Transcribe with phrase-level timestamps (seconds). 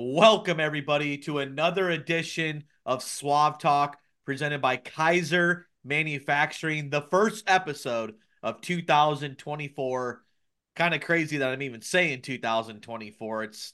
[0.00, 8.14] Welcome, everybody, to another edition of Suave Talk presented by Kaiser Manufacturing, the first episode
[8.40, 10.22] of 2024.
[10.76, 13.42] Kind of crazy that I'm even saying 2024.
[13.42, 13.72] It's,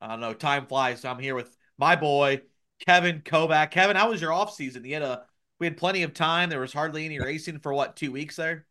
[0.00, 1.02] I don't know, time flies.
[1.02, 2.40] So I'm here with my boy,
[2.86, 3.70] Kevin Kovac.
[3.70, 4.86] Kevin, how was your off season?
[4.86, 5.24] You had a,
[5.58, 6.48] we had plenty of time.
[6.48, 8.64] There was hardly any racing for what, two weeks there?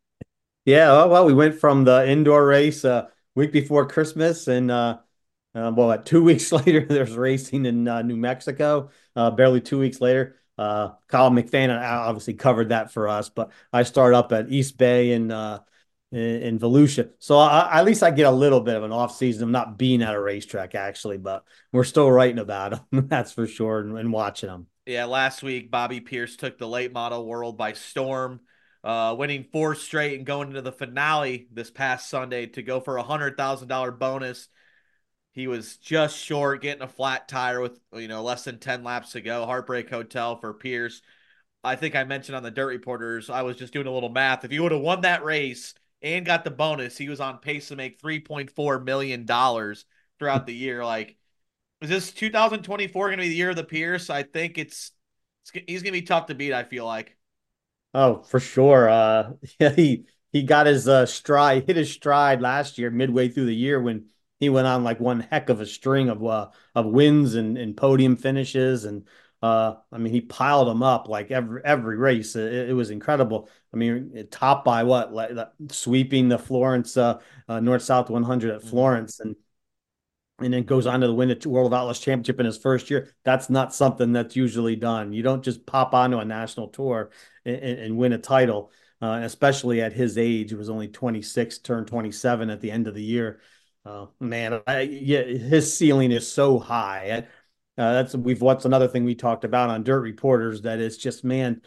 [0.65, 4.97] Yeah, well, we went from the indoor race uh, week before Christmas, and uh,
[5.55, 8.89] uh, well, two weeks later, there's racing in uh, New Mexico.
[9.15, 13.29] Uh, barely two weeks later, uh, Kyle McFan obviously covered that for us.
[13.29, 15.59] But I start up at East Bay in uh,
[16.11, 19.43] in, Volusia, so I, at least I get a little bit of an off season
[19.43, 21.17] of not being at a racetrack actually.
[21.17, 24.67] But we're still writing about them, that's for sure, and, and watching them.
[24.87, 28.39] Yeah, last week Bobby Pierce took the late model world by storm
[28.83, 32.97] uh, winning four straight and going into the finale this past Sunday to go for
[32.97, 34.47] a hundred thousand dollar bonus.
[35.39, 39.13] He was just short, getting a flat tire with you know less than ten laps
[39.13, 39.45] to go.
[39.45, 41.01] Heartbreak Hotel for Pierce.
[41.63, 43.29] I think I mentioned on the Dirt Reporters.
[43.29, 44.43] I was just doing a little math.
[44.43, 47.69] If he would have won that race and got the bonus, he was on pace
[47.69, 49.85] to make three point four million dollars
[50.19, 50.83] throughout the year.
[50.83, 51.15] Like,
[51.79, 54.09] is this 2024 going to be the year of the Pierce?
[54.09, 54.91] I think it's,
[55.43, 56.51] it's he's going to be tough to beat.
[56.51, 57.15] I feel like.
[57.93, 58.89] Oh, for sure.
[58.89, 63.45] Uh, yeah, he he got his uh, stride, hit his stride last year, midway through
[63.45, 64.07] the year when
[64.39, 67.75] he went on like one heck of a string of uh, of wins and, and
[67.75, 69.05] podium finishes, and
[69.41, 72.35] uh, I mean he piled them up like every every race.
[72.35, 73.49] It, it was incredible.
[73.73, 75.31] I mean, top by what like
[75.69, 78.69] sweeping the Florence uh, uh North South 100 at mm-hmm.
[78.69, 79.35] Florence, and
[80.39, 82.89] and then goes on to the win the World of Outlaws Championship in his first
[82.89, 83.09] year.
[83.25, 85.11] That's not something that's usually done.
[85.11, 87.11] You don't just pop onto a national tour
[87.45, 90.49] and, and win a title, uh, especially at his age.
[90.49, 93.41] He was only 26, turned 27 at the end of the year.
[93.85, 97.27] Uh, man, I, yeah, his ceiling is so high.
[97.77, 101.23] Uh, that's we've what's another thing we talked about on Dirt Reporters that is just
[101.23, 101.61] man.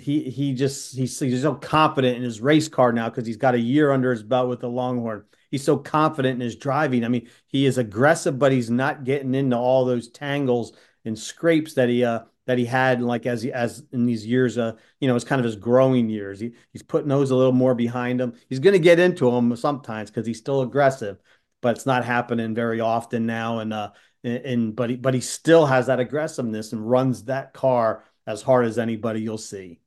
[0.00, 3.54] He he just he's he's so confident in his race car now because he's got
[3.54, 7.04] a year under his belt with the Longhorn he's so confident in his driving.
[7.04, 10.72] I mean, he is aggressive, but he's not getting into all those tangles
[11.04, 14.56] and scrapes that he uh that he had like as he, as in these years
[14.56, 17.52] uh you know it's kind of his growing years he, he's putting those a little
[17.52, 21.18] more behind him he's going to get into them sometimes because he's still aggressive
[21.60, 23.90] but it's not happening very often now and uh
[24.24, 28.40] and, and but he but he still has that aggressiveness and runs that car as
[28.40, 29.78] hard as anybody you'll see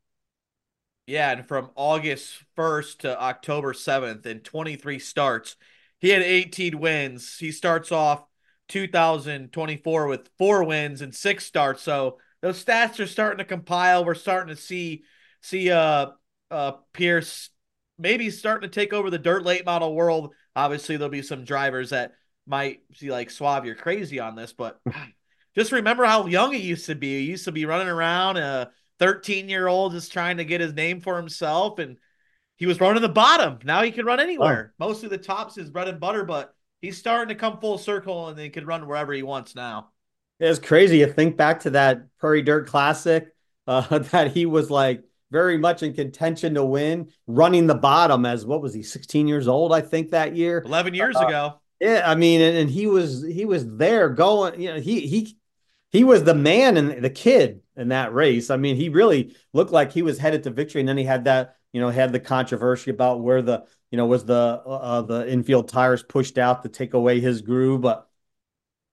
[1.08, 5.58] yeah, and from August 1st to October 7th in 23 starts,
[6.00, 7.38] he had 18 wins.
[7.38, 8.24] He starts off
[8.70, 11.82] 2024 with four wins and six starts.
[11.82, 14.06] So those stats are starting to compile.
[14.06, 15.04] We're starting to see
[15.42, 16.08] see uh
[16.50, 17.50] uh Pierce
[17.98, 20.34] maybe starting to take over the dirt late model world.
[20.56, 22.14] Obviously, there'll be some drivers that
[22.48, 24.80] might see like Suave, you're crazy on this, but
[25.56, 27.20] just remember how young he used to be.
[27.20, 30.74] He used to be running around a 13 year old is trying to get his
[30.74, 31.98] name for himself and
[32.58, 33.60] he was running the bottom.
[33.64, 34.74] Now he can run anywhere.
[34.80, 34.88] Oh.
[34.88, 38.40] Mostly the tops is bread and butter, but he's starting to come full circle and
[38.40, 39.90] he can run wherever he wants now.
[40.42, 40.98] It's crazy.
[40.98, 43.28] You think back to that Prairie Dirt Classic
[43.68, 48.46] uh, that he was like very much in contention to win, running the bottom as
[48.46, 50.62] what was he, 16 years old, I think that year.
[50.66, 51.62] 11 years uh, ago.
[51.80, 55.36] Yeah, I mean, and, and he was he was there going, you know, he he
[55.92, 58.50] he was the man and the kid in that race.
[58.50, 60.82] I mean, he really looked like he was headed to victory.
[60.82, 64.06] And then he had that, you know, had the controversy about where the, you know,
[64.06, 67.82] was the uh, the infield tires pushed out to take away his groove.
[67.82, 68.08] But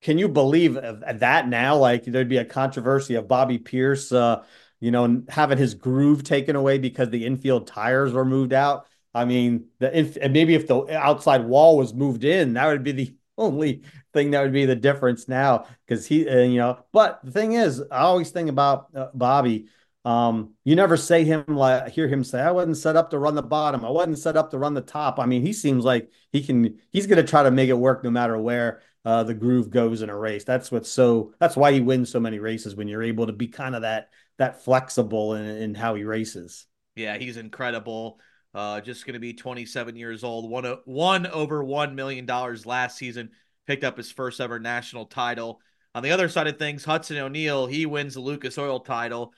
[0.01, 1.77] can you believe that now?
[1.77, 4.45] Like there'd be a controversy of Bobby Pierce, uh,
[4.81, 8.87] you know, having his groove taken away because the infield tires were moved out.
[9.15, 13.15] I mean, the maybe if the outside wall was moved in, that would be the
[13.39, 13.83] only
[14.13, 16.85] thing that would be the difference now because he, uh, you know.
[16.93, 19.69] But the thing is, I always think about uh, Bobby.
[20.05, 23.35] Um, you never say him like hear him say, "I wasn't set up to run
[23.35, 23.85] the bottom.
[23.85, 26.79] I wasn't set up to run the top." I mean, he seems like he can.
[26.91, 30.03] He's going to try to make it work no matter where uh, the groove goes
[30.03, 30.45] in a race.
[30.45, 31.33] That's what's so.
[31.39, 34.11] That's why he wins so many races when you're able to be kind of that
[34.37, 36.67] that flexible in, in how he races.
[36.95, 38.21] Yeah, he's incredible.
[38.53, 40.51] Uh, just going to be 27 years old.
[40.51, 43.31] One, one over $1 million last season.
[43.67, 45.63] Picked up his first ever national title.
[45.95, 49.33] On the other side of things, Hudson O'Neal he wins the Lucas Oil title.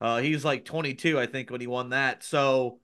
[0.00, 2.24] Uh, he's like 22, I think, when he won that.
[2.24, 2.80] So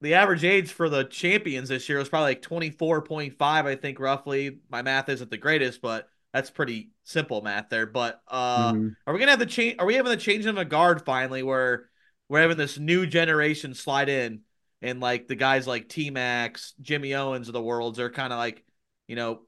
[0.00, 4.58] the average age for the champions this year was probably like 24.5, I think, roughly.
[4.70, 7.86] My math isn't the greatest, but that's pretty simple math there.
[7.86, 8.88] But uh, mm-hmm.
[9.06, 9.76] are we gonna have the change?
[9.78, 11.86] Are we having the change of a guard finally, where
[12.28, 14.42] we're having this new generation slide in?
[14.82, 18.38] and like the guys like T Mac, Jimmy Owens of the worlds are kind of
[18.38, 18.64] like,
[19.06, 19.40] you know,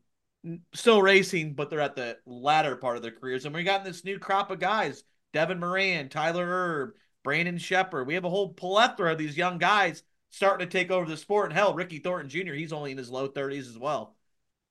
[0.74, 3.44] still racing, but they're at the latter part of their careers.
[3.44, 6.90] And we got this new crop of guys: Devin Moran, Tyler Erb,
[7.22, 8.06] Brandon Sheppard.
[8.06, 11.46] We have a whole plethora of these young guys starting to take over the sport.
[11.46, 12.54] And hell, Ricky Thornton Jr.
[12.54, 14.16] He's only in his low thirties as well.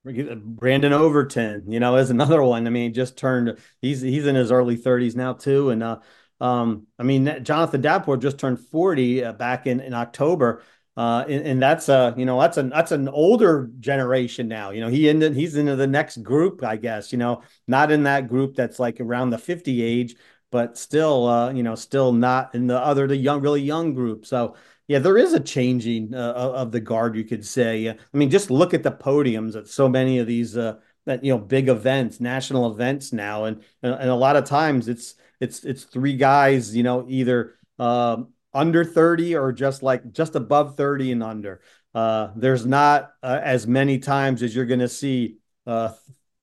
[0.04, 2.66] Brandon Overton, you know, is another one.
[2.66, 3.58] I mean, just turned.
[3.82, 5.98] He's he's in his early thirties now too, and uh,
[6.40, 10.62] um, I mean, Jonathan Davenport just turned forty uh, back in in October.
[10.96, 14.70] Uh, and, and, that's a you know that's an that's an older generation now.
[14.70, 17.12] You know, he ended he's into the next group, I guess.
[17.12, 20.16] You know, not in that group that's like around the fifty age,
[20.50, 24.26] but still, uh, you know, still not in the other the young, really young group.
[24.26, 24.56] So
[24.90, 27.88] yeah, there is a changing uh, of the guard, you could say.
[27.88, 31.30] I mean, just look at the podiums at so many of these uh, that you
[31.30, 35.84] know big events, national events now, and and a lot of times it's it's it's
[35.84, 37.54] three guys, you know, either.
[37.78, 41.60] Um, under 30 or just like just above 30 and under.
[41.94, 45.38] Uh, there's not uh, as many times as you're going to see
[45.68, 45.90] uh,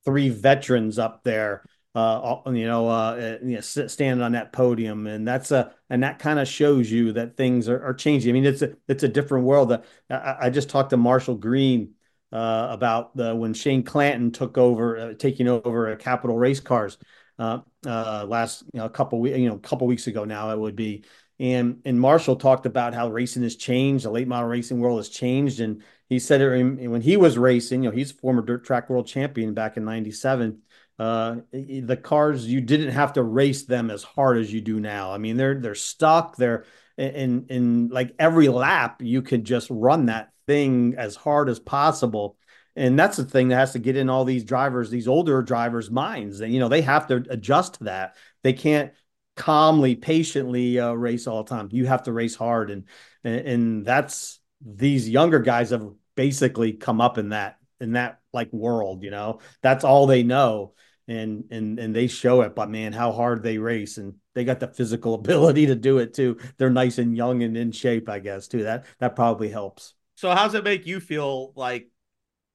[0.05, 1.65] three veterans up there,
[1.97, 6.19] uh, you know, uh, you know, standing on that podium, and that's a and that
[6.19, 8.29] kind of shows you that things are, are, changing.
[8.29, 9.71] I mean, it's a it's a different world.
[10.07, 11.95] I, I just talked to Marshall Green
[12.31, 16.99] uh, about the when Shane Clanton took over, taking over Capital Race Cars
[17.39, 21.03] last you know, a couple you know couple weeks ago now it would be
[21.39, 25.09] and and Marshall talked about how racing has changed, the late model racing world has
[25.09, 27.83] changed, and he said it when he was racing.
[27.83, 30.61] You know, he's a former dirt track world champion back in '97.
[30.99, 35.11] Uh, the cars you didn't have to race them as hard as you do now.
[35.11, 36.35] I mean, they're they're stuck.
[36.37, 36.65] They're
[36.97, 42.37] in in like every lap you could just run that thing as hard as possible.
[42.75, 45.89] And that's the thing that has to get in all these drivers, these older drivers'
[45.89, 46.41] minds.
[46.41, 48.15] And you know, they have to adjust to that.
[48.43, 48.91] They can't
[49.35, 51.69] calmly, patiently uh, race all the time.
[51.71, 52.85] You have to race hard, and,
[53.23, 59.03] and that's these younger guys have basically come up in that in that like world.
[59.03, 60.73] You know, that's all they know,
[61.07, 62.55] and and and they show it.
[62.55, 66.13] But man, how hard they race, and they got the physical ability to do it
[66.13, 66.37] too.
[66.57, 68.63] They're nice and young and in shape, I guess too.
[68.63, 69.93] That that probably helps.
[70.15, 71.89] So, how's it make you feel like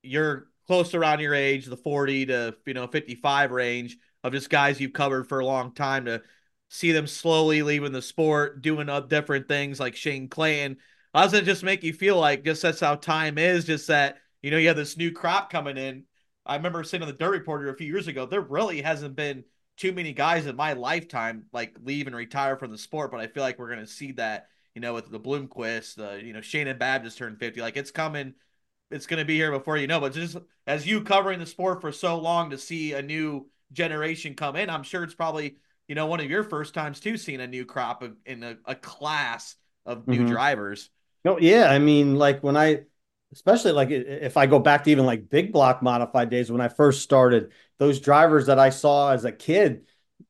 [0.03, 4.81] you're close around your age, the 40 to you know 55 range of just guys
[4.81, 6.23] you've covered for a long time to
[6.69, 10.79] see them slowly leaving the sport, doing up different things like Shane Clanton.
[11.15, 13.65] How does it just make you feel like just that's how time is?
[13.65, 16.05] Just that you know you have this new crop coming in.
[16.45, 19.45] I remember saying on the Dirt Reporter a few years ago, there really hasn't been
[19.77, 23.27] too many guys in my lifetime like leave and retire from the sport, but I
[23.27, 24.49] feel like we're gonna see that.
[24.75, 27.61] You know, with the Bloomquist, uh, you know, Shannon Babb just turned fifty.
[27.61, 28.33] Like it's coming,
[28.91, 30.01] it's gonna be here before you know.
[30.01, 34.35] But just as you covering the sport for so long to see a new generation
[34.35, 35.57] come in, I'm sure it's probably
[35.89, 38.57] you know, one of your first times too seeing a new crop of, in a,
[38.65, 40.29] a class of new mm-hmm.
[40.29, 40.89] drivers.
[41.25, 42.85] No, yeah, I mean, like when I,
[43.33, 46.69] especially like if I go back to even like big block modified days when I
[46.69, 49.87] first started, those drivers that I saw as a kid,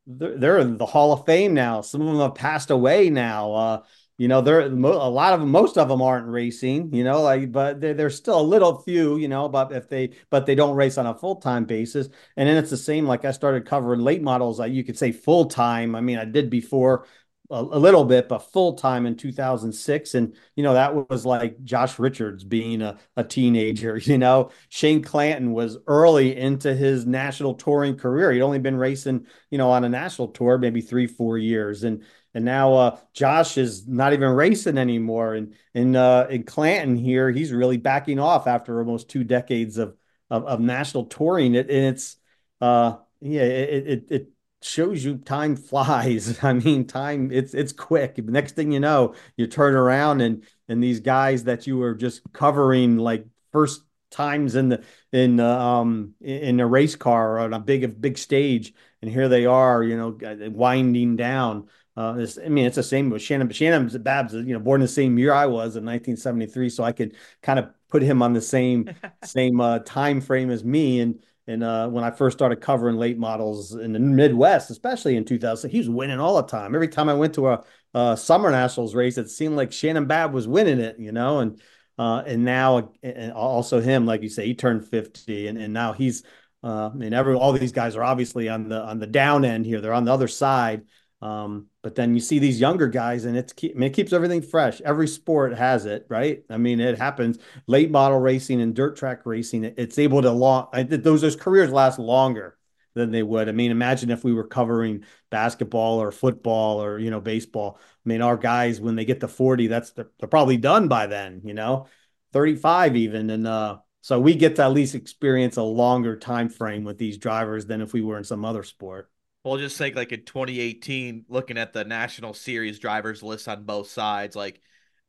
[0.07, 1.81] they're, they're in the Hall of Fame now.
[1.81, 3.53] Some of them have passed away now.
[3.53, 3.83] Uh,
[4.19, 7.51] you know, there a lot of them, most of them aren't racing, you know, like,
[7.51, 10.97] but there's still a little few, you know, but if they, but they don't race
[10.97, 12.09] on a full time basis.
[12.37, 15.11] And then it's the same, like I started covering late models, like you could say
[15.11, 15.97] full time.
[15.97, 17.07] I mean, I did before
[17.53, 20.15] a, a little bit, but full time in 2006.
[20.15, 25.03] And, you know, that was like Josh Richards being a, a teenager, you know, Shane
[25.03, 28.33] Clanton was early into his national touring career.
[28.33, 31.85] He'd only been racing, you know, on a national tour, maybe three, four years.
[31.85, 32.03] And,
[32.35, 35.35] and now uh, Josh is not even racing anymore.
[35.35, 39.97] And in uh, in Clanton here, he's really backing off after almost two decades of
[40.31, 41.55] of, of national touring.
[41.55, 42.17] It, and it's
[42.61, 44.29] uh, yeah, it, it it
[44.65, 46.39] shows you time flies.
[46.45, 48.17] I mean, time it's it's quick.
[48.17, 51.95] The next thing you know, you turn around and and these guys that you were
[51.95, 57.53] just covering like first times in the in uh, um in a race car on
[57.53, 60.17] a big big stage, and here they are, you know,
[60.51, 61.69] winding down.
[61.95, 63.47] Uh, this, I mean, it's the same with Shannon.
[63.47, 66.93] But Shannon Babbs, you know, born the same year I was in 1973, so I
[66.93, 68.89] could kind of put him on the same
[69.25, 71.01] same uh, time frame as me.
[71.01, 75.25] And and uh, when I first started covering late models in the Midwest, especially in
[75.25, 76.75] 2000, he was winning all the time.
[76.75, 80.33] Every time I went to a, a summer nationals race, it seemed like Shannon Babb
[80.33, 81.41] was winning it, you know.
[81.41, 81.61] And
[81.99, 85.93] uh, and now and also him, like you say, he turned 50, and and now
[85.93, 86.23] he's.
[86.65, 89.67] Uh, I mean, every all these guys are obviously on the on the down end
[89.67, 89.81] here.
[89.81, 90.83] They're on the other side,
[91.23, 94.43] um, but then you see these younger guys, and it's I mean, it keeps everything
[94.43, 94.81] fresh.
[94.83, 96.45] Every sport has it, right?
[96.51, 97.39] I mean, it happens.
[97.67, 101.99] Late model racing and dirt track racing, it's able to long those those careers last
[101.99, 102.59] longer
[102.95, 103.49] than they would.
[103.49, 107.79] I mean, imagine if we were covering basketball or football or you know baseball.
[107.81, 111.07] I mean, our guys when they get to forty, that's they're, they're probably done by
[111.07, 111.43] then.
[111.45, 111.87] You know,
[112.33, 116.49] thirty five even, and uh, So we get to at least experience a longer time
[116.49, 119.09] frame with these drivers than if we were in some other sport.
[119.45, 123.91] Well, just think like in 2018, looking at the National Series drivers list on both
[123.91, 124.61] sides, like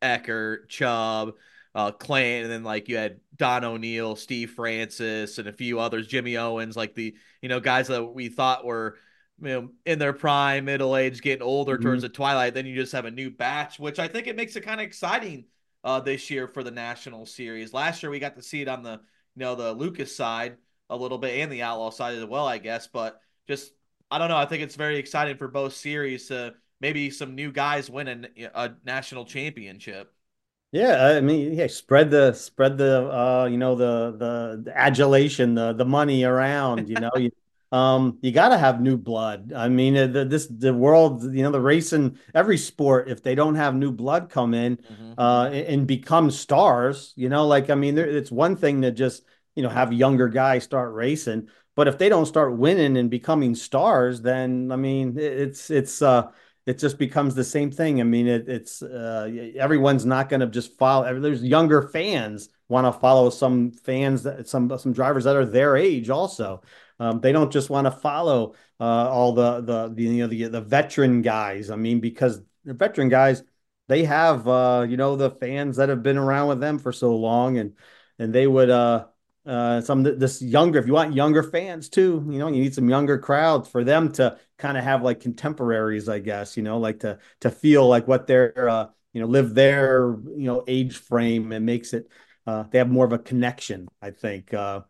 [0.01, 1.33] Eckert, Chubb,
[1.75, 6.07] uh, Clanton, and then like you had Don O'Neal, Steve Francis, and a few others,
[6.07, 8.97] Jimmy Owens, like the you know guys that we thought were
[9.39, 11.83] you know in their prime, middle age, getting older mm-hmm.
[11.83, 12.55] towards the twilight.
[12.55, 14.87] Then you just have a new batch, which I think it makes it kind of
[14.87, 15.45] exciting
[15.83, 17.71] uh, this year for the National Series.
[17.73, 18.99] Last year we got to see it on the
[19.35, 20.57] you know the Lucas side
[20.89, 23.73] a little bit and the Outlaw side as well, I guess, but just
[24.13, 24.37] I don't know.
[24.37, 28.43] I think it's very exciting for both series to maybe some new guys win a,
[28.53, 30.13] a national championship.
[30.71, 35.55] Yeah, I mean, yeah, spread the spread the uh, you know the the, the adulation,
[35.55, 36.89] the the money around.
[36.89, 37.31] You know, you,
[37.75, 39.51] um, you got to have new blood.
[39.51, 43.09] I mean, the, this the world, you know, the racing every sport.
[43.09, 45.13] If they don't have new blood come in mm-hmm.
[45.19, 48.91] uh, and, and, become stars, you know, like I mean, there, it's one thing to
[48.91, 49.23] just
[49.55, 53.55] you know have younger guys start racing, but if they don't start winning and becoming
[53.55, 56.31] stars, then I mean, it's it's uh,
[56.65, 57.99] it just becomes the same thing.
[57.99, 61.19] I mean, it, it's uh, everyone's not going to just follow.
[61.19, 65.75] There's younger fans want to follow some fans that some some drivers that are their
[65.75, 66.61] age also.
[66.99, 70.45] Um, they don't just want to follow uh, all the, the the you know the
[70.45, 71.69] the veteran guys.
[71.69, 73.43] I mean, because the veteran guys
[73.87, 77.15] they have uh, you know the fans that have been around with them for so
[77.15, 77.75] long, and
[78.19, 79.07] and they would uh
[79.45, 82.89] uh, some this younger if you want younger fans too you know you need some
[82.89, 86.99] younger crowds for them to kind of have like contemporaries i guess you know like
[86.99, 91.51] to to feel like what they're uh, you know live their you know age frame
[91.51, 92.07] and makes it
[92.47, 94.81] uh, they have more of a connection i think uh,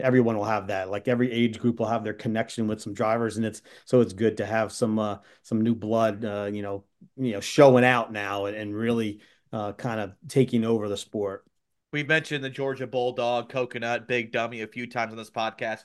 [0.00, 0.90] everyone will have that.
[0.90, 4.12] Like every age group will have their connection with some drivers and it's so it's
[4.12, 6.84] good to have some uh some new blood uh you know
[7.16, 9.20] you know showing out now and, and really
[9.52, 11.44] uh kind of taking over the sport
[11.92, 15.84] we mentioned the Georgia Bulldog, Coconut, Big Dummy a few times on this podcast.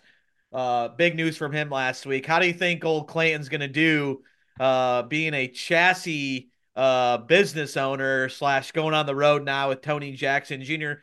[0.54, 2.26] Uh, big news from him last week.
[2.26, 4.24] How do you think old Clanton's going to do
[4.60, 10.14] uh, being a chassis uh, business owner slash going on the road now with Tony
[10.14, 10.94] Jackson Jr.?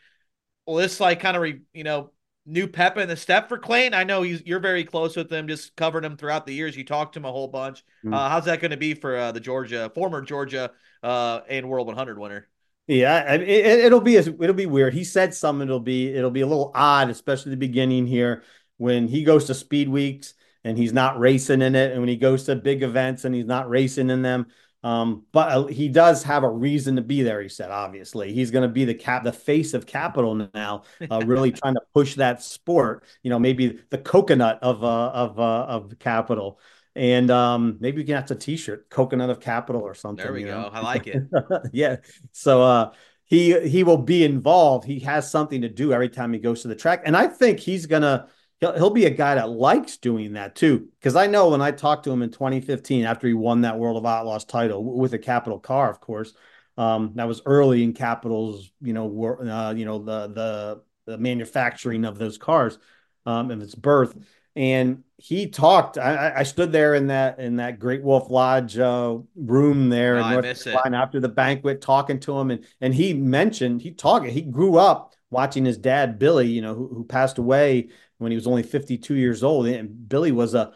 [0.67, 2.11] Well, this like kind of re, you know
[2.47, 3.95] new pep in the step for Clayton.
[3.95, 6.77] I know you're very close with him, just covering him throughout the years.
[6.77, 7.83] You talked to him a whole bunch.
[8.05, 8.15] Mm.
[8.15, 10.71] Uh, how's that going to be for uh, the Georgia former Georgia
[11.03, 12.49] uh, and World 100 winner?
[12.87, 14.93] Yeah, it, will be it'll be weird.
[14.93, 15.67] He said something.
[15.67, 18.43] It'll be it'll be a little odd, especially the beginning here
[18.77, 22.17] when he goes to speed weeks and he's not racing in it, and when he
[22.17, 24.47] goes to big events and he's not racing in them.
[24.83, 27.41] Um, but uh, he does have a reason to be there.
[27.41, 31.23] He said, obviously, he's going to be the cap, the face of capital now, uh,
[31.25, 33.05] really trying to push that sport.
[33.23, 36.61] You know, maybe the coconut of uh, of uh, of capital
[36.97, 40.45] and um, maybe we can have a t-shirt coconut of capital or something there we
[40.45, 40.63] go.
[40.63, 40.71] know?
[40.73, 41.23] i like it.
[41.73, 41.97] Yeah.
[42.33, 42.93] So uh
[43.25, 44.85] he he will be involved.
[44.87, 47.03] He has something to do every time he goes to the track.
[47.05, 48.29] And i think he's gonna
[48.61, 50.89] he'll, he'll be a guy that likes doing that too.
[51.01, 53.97] Because i know when i talked to him in 2015 after he won that world
[53.97, 56.35] of outlaws title with a capital car of course
[56.77, 62.05] um that was early in capital's you know uh, you know the the the manufacturing
[62.05, 62.79] of those cars
[63.27, 64.17] um and its birth
[64.57, 65.99] and he talked.
[65.99, 70.31] I, I, stood there in that in that Great Wolf Lodge uh, room there in
[70.31, 74.27] North Carolina after the banquet, talking to him, and and he mentioned he talked.
[74.27, 78.37] He grew up watching his dad Billy, you know, who, who passed away when he
[78.37, 80.73] was only 52 years old, and Billy was a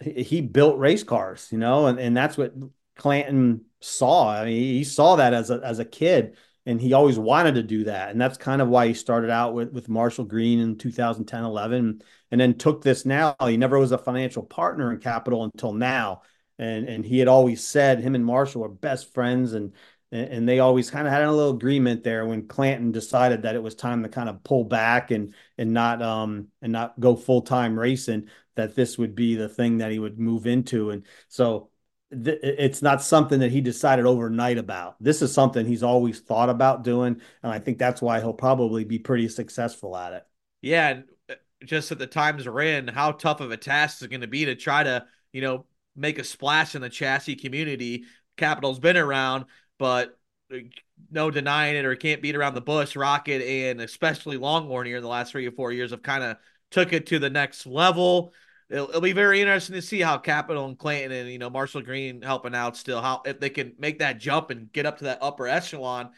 [0.00, 2.54] he built race cars, you know, and, and that's what
[2.96, 4.30] Clanton saw.
[4.30, 7.62] I mean, he saw that as a as a kid, and he always wanted to
[7.62, 8.10] do that.
[8.10, 12.02] And that's kind of why he started out with with Marshall Green in 2010 11
[12.32, 13.36] and then took this now.
[13.40, 16.22] He never was a financial partner in capital until now.
[16.58, 19.72] And and he had always said him and Marshall were best friends and
[20.12, 23.62] and they always kind of had a little agreement there when Clanton decided that it
[23.62, 27.42] was time to kind of pull back and and not um and not go full
[27.42, 30.90] time racing that this would be the thing that he would move into.
[30.90, 31.70] And so
[32.10, 34.96] th- it's not something that he decided overnight about.
[35.02, 38.84] This is something he's always thought about doing, and I think that's why he'll probably
[38.84, 40.26] be pretty successful at it.
[40.62, 41.34] Yeah, and uh,
[41.64, 44.44] just at the times we're in, how tough of a task is going to be
[44.46, 48.04] to try to, you know, make a splash in the chassis community?
[48.36, 49.46] Capital's been around,
[49.78, 50.18] but
[50.52, 50.58] uh,
[51.10, 52.96] no denying it or can't beat around the bush.
[52.96, 56.36] Rocket and especially Longhorn here in the last three or four years have kind of
[56.70, 58.32] took it to the next level
[58.70, 61.82] it'll, it'll, be very interesting to see how Capital and Clanton and you know Marshall
[61.82, 65.04] Green helping out still how if they can make that jump and get up to
[65.04, 66.10] that upper echelon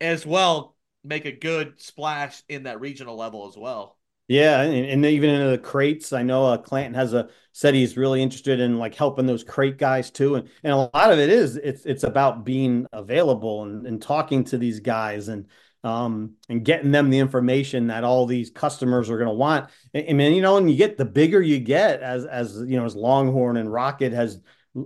[0.00, 3.98] as well, make a good splash in that regional level as well.
[4.26, 7.96] Yeah, and, and even into the crates, I know uh, Clanton has a said he's
[7.96, 11.28] really interested in like helping those crate guys too, and and a lot of it
[11.28, 15.46] is it's it's about being available and, and talking to these guys and
[15.84, 19.68] um, and getting them the information that all these customers are going to want.
[19.94, 22.86] I mean, you know, and you get the bigger you get as as you know,
[22.86, 24.40] as Longhorn and Rocket has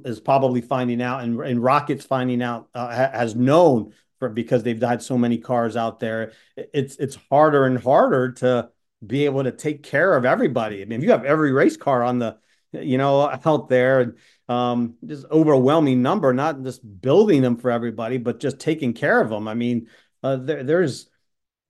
[0.05, 4.83] is probably finding out, and and Rocket's finding out uh, has known for because they've
[4.83, 6.33] had so many cars out there.
[6.57, 8.71] It's it's harder and harder to
[9.07, 10.83] be able to take care of everybody.
[10.83, 12.38] I mean, if you have every race car on the
[12.73, 14.14] you know out there and
[14.49, 19.31] um, just overwhelming number, not just building them for everybody, but just taking care of
[19.31, 19.47] them.
[19.47, 19.88] I mean,
[20.23, 21.09] uh, there, there's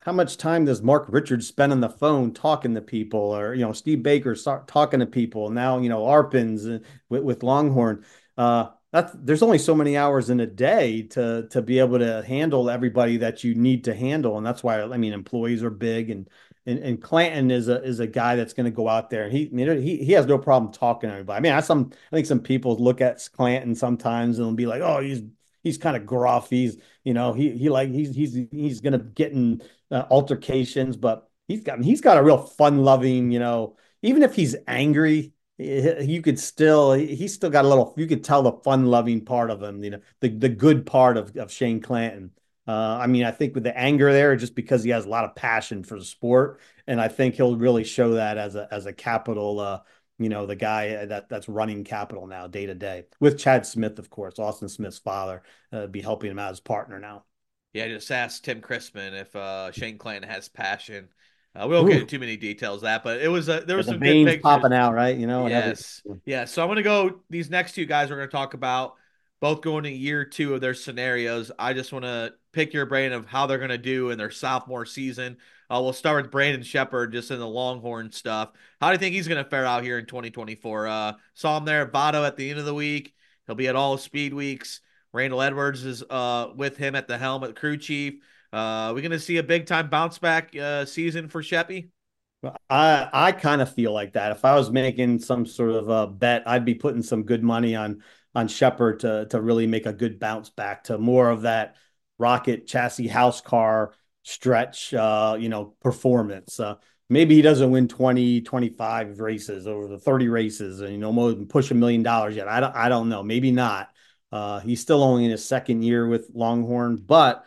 [0.00, 3.62] how much time does Mark Richards spend on the phone talking to people, or you
[3.62, 5.50] know Steve Baker talking to people?
[5.50, 8.04] Now you know Arpins uh, with, with Longhorn.
[8.36, 8.68] Uh,
[9.14, 13.18] there's only so many hours in a day to to be able to handle everybody
[13.18, 16.28] that you need to handle, and that's why I mean employees are big and
[16.68, 19.32] and, and Clanton is a is a guy that's going to go out there and
[19.32, 21.36] he you know, he he has no problem talking to everybody.
[21.36, 24.82] I mean, I some I think some people look at Clanton sometimes and be like,
[24.82, 25.22] oh, he's
[25.62, 26.50] he's kind of gruff.
[26.50, 31.28] He's you know he he like he's he's he's to get in uh, altercations, but
[31.46, 35.32] he's got he's got a real fun loving you know even if he's angry.
[35.60, 39.50] You could still, he's still got a little, you could tell the fun loving part
[39.50, 42.30] of him, you know, the, the good part of, of Shane Clanton.
[42.68, 45.24] Uh, I mean, I think with the anger there, just because he has a lot
[45.24, 48.84] of passion for the sport, and I think he'll really show that as a as
[48.84, 49.58] a capital.
[49.58, 49.80] Uh,
[50.18, 53.98] you know, the guy that that's running capital now day to day with Chad Smith,
[53.98, 57.24] of course, Austin Smith's father, uh, be helping him out as partner now.
[57.72, 61.08] Yeah, just ask Tim Chrisman if uh, Shane Clanton has passion.
[61.54, 61.90] Uh, we won't Ooh.
[61.90, 64.42] get into too many details that, but it was a, there was the some pictures.
[64.42, 65.16] popping out, right?
[65.16, 66.44] You know, yes, yeah.
[66.44, 67.20] So I'm gonna go.
[67.30, 68.94] These next two guys we're gonna talk about
[69.40, 71.52] both going to year two of their scenarios.
[71.58, 74.30] I just want to pick your brain of how they're going to do in their
[74.30, 75.36] sophomore season.
[75.70, 78.52] Uh, we'll start with Brandon Sheppard just in the Longhorn stuff.
[78.80, 80.86] How do you think he's going to fare out here in 2024?
[80.86, 83.14] Uh, saw him there at Vado at the end of the week.
[83.46, 84.80] He'll be at all speed weeks.
[85.12, 88.14] Randall Edwards is uh, with him at the helm at crew chief.
[88.52, 91.90] Uh, we're going to see a big time bounce back uh, season for Sheppy?
[92.70, 94.30] I I kind of feel like that.
[94.32, 97.74] If I was making some sort of a bet, I'd be putting some good money
[97.74, 98.02] on
[98.38, 101.76] on Sheppard to to really make a good bounce back to more of that
[102.18, 106.58] rocket chassis house car stretch uh you know performance.
[106.60, 106.76] Uh
[107.08, 111.30] maybe he doesn't win 20 25 races over the 30 races and you know more
[111.30, 112.48] than push a million dollars yet.
[112.48, 113.22] I don't i don't know.
[113.22, 113.90] Maybe not.
[114.30, 117.44] Uh he's still only in his second year with longhorn but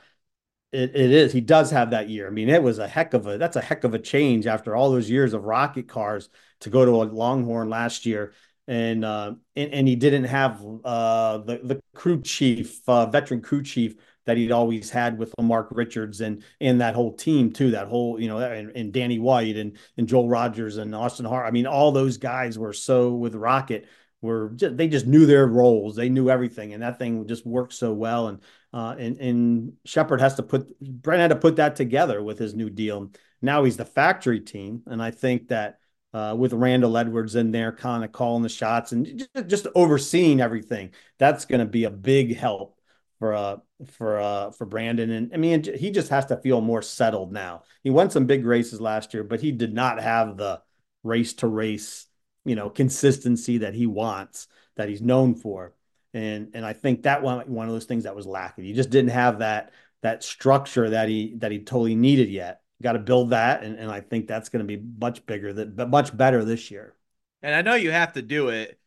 [0.71, 2.27] it, it is he does have that year.
[2.27, 4.75] I mean it was a heck of a that's a heck of a change after
[4.75, 6.29] all those years of rocket cars
[6.61, 8.33] to go to a longhorn last year
[8.71, 13.61] and uh, and, and he didn't have uh, the the crew chief, uh, veteran crew
[13.61, 17.71] chief that he'd always had with Mark Richards and and that whole team too.
[17.71, 21.45] That whole you know and, and Danny White and and Joel Rogers and Austin Hart.
[21.45, 23.87] I mean, all those guys were so with Rocket
[24.21, 25.97] were just, they just knew their roles.
[25.97, 28.29] They knew everything, and that thing just worked so well.
[28.29, 28.39] And
[28.73, 32.55] uh, and and Sheppard has to put Brent had to put that together with his
[32.55, 33.11] new deal.
[33.41, 35.80] Now he's the factory team, and I think that
[36.13, 40.91] uh, with Randall Edwards in there, kind of calling the shots and just, overseeing everything.
[41.17, 42.77] That's going to be a big help
[43.19, 45.11] for uh for uh for Brandon.
[45.11, 47.63] And I mean, he just has to feel more settled now.
[47.83, 50.61] He won some big races last year, but he did not have the
[51.03, 52.07] race to race,
[52.45, 55.73] you know, consistency that he wants, that he's known for.
[56.13, 58.65] And and I think that one one of those things that was lacking.
[58.65, 59.71] He just didn't have that
[60.01, 63.91] that structure that he that he totally needed yet got to build that, and, and
[63.91, 66.95] I think that's going to be much bigger that but much better this year.
[67.41, 68.79] And I know you have to do it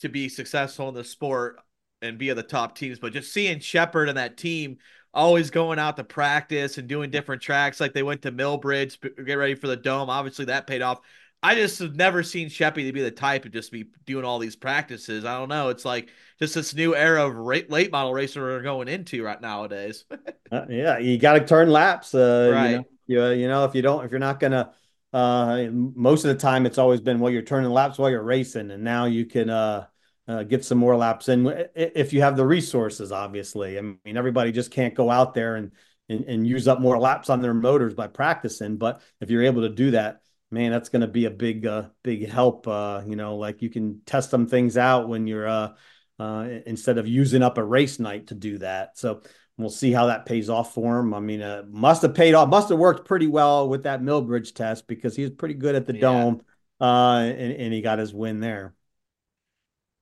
[0.00, 1.58] to be successful in the sport
[2.02, 4.78] and be at the top teams, but just seeing Sheppard and that team
[5.14, 9.34] always going out to practice and doing different tracks, like they went to Millbridge, get
[9.34, 10.10] ready for the dome.
[10.10, 11.00] Obviously, that paid off.
[11.42, 14.38] I just have never seen Sheppy to be the type to just be doing all
[14.38, 15.24] these practices.
[15.24, 15.68] I don't know.
[15.68, 16.08] It's like
[16.38, 20.04] just this new era of late model racer we're going into right nowadays.
[20.52, 22.14] uh, yeah, you got to turn laps.
[22.14, 22.70] Uh, right.
[22.70, 24.72] You know, you, you know, if you don't, if you're not gonna,
[25.12, 28.70] uh, most of the time it's always been well, you're turning laps while you're racing,
[28.70, 29.86] and now you can uh,
[30.28, 33.12] uh, get some more laps in if you have the resources.
[33.12, 35.72] Obviously, I mean, everybody just can't go out there and
[36.08, 38.76] and, and use up more laps on their motors by practicing.
[38.76, 41.88] But if you're able to do that, man, that's going to be a big, uh,
[42.02, 42.68] big help.
[42.68, 45.72] Uh, you know, like you can test some things out when you're uh,
[46.18, 48.96] uh, instead of using up a race night to do that.
[48.98, 49.22] So
[49.58, 51.14] We'll see how that pays off for him.
[51.14, 54.54] I mean, uh, must have paid off, must have worked pretty well with that Millbridge
[54.54, 56.00] test because he was pretty good at the yeah.
[56.00, 56.42] dome,
[56.78, 58.74] uh, and, and he got his win there.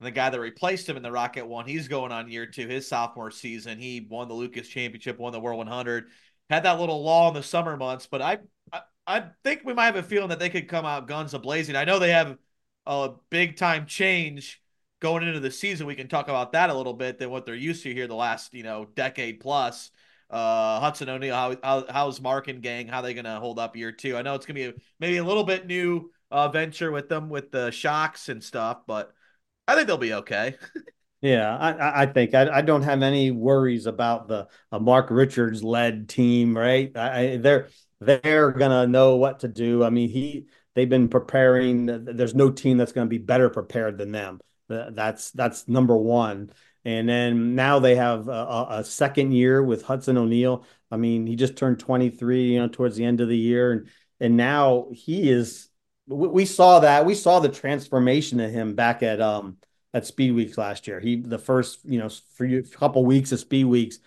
[0.01, 2.89] The guy that replaced him in the Rocket one, he's going on year two, his
[2.89, 3.79] sophomore season.
[3.79, 6.09] He won the Lucas Championship, won the World 100,
[6.51, 8.39] had that little lull in the summer months, but I,
[8.73, 11.39] I, I think we might have a feeling that they could come out guns a
[11.39, 11.77] blazing.
[11.77, 12.37] I know they have
[12.87, 14.61] a big time change
[15.05, 17.55] going into the season, we can talk about that a little bit than what they're
[17.55, 19.91] used to here the last, you know, decade plus.
[20.31, 23.93] uh, Hudson O'Neal, how, how how's Mark and gang, how they gonna hold up year
[23.93, 24.17] two?
[24.17, 27.29] I know it's gonna be a, maybe a little bit new uh, venture with them
[27.29, 29.13] with the shocks and stuff, but
[29.69, 30.57] I think they'll be okay.
[31.23, 36.09] Yeah, I, I think I, I don't have any worries about the Mark Richards led
[36.09, 36.95] team, right?
[36.97, 37.69] I, they're
[38.01, 39.83] they're gonna know what to do.
[39.85, 41.87] I mean, he they've been preparing.
[41.87, 44.41] There's no team that's gonna be better prepared than them.
[44.69, 46.51] That's that's number one.
[46.85, 50.65] And then now they have a, a second year with Hudson O'Neal.
[50.91, 53.89] I mean, he just turned 23, you know, towards the end of the year, and
[54.21, 55.69] and now he is.
[56.07, 57.07] We, we saw that.
[57.07, 59.57] We saw the transformation of him back at um
[59.95, 61.01] at Speed Weeks last year.
[61.01, 63.99] He the first you know a couple weeks of Speed Weeks,